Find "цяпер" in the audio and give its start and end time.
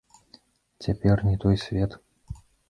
0.85-1.15